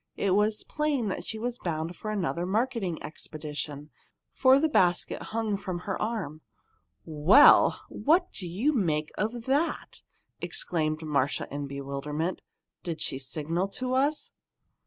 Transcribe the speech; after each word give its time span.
It 0.17 0.31
was 0.33 0.63
plain 0.63 1.09
that 1.09 1.27
she 1.27 1.37
was 1.37 1.59
bound 1.59 1.95
on 2.03 2.09
another 2.11 2.43
marketing 2.47 2.97
expedition 3.03 3.91
for 4.33 4.57
the 4.57 4.67
basket 4.67 5.21
hung 5.21 5.57
from 5.57 5.81
her 5.81 6.01
arm. 6.01 6.41
"Well! 7.05 7.83
what 7.87 8.33
do 8.33 8.47
you 8.47 8.73
make 8.73 9.11
of 9.15 9.43
that!" 9.45 10.01
exclaimed 10.41 11.03
Marcia 11.03 11.47
in 11.53 11.67
bewilderment. 11.67 12.41
"Did 12.81 12.99
she 12.99 13.19
signal 13.19 13.67
to 13.77 13.93
us?" 13.93 14.31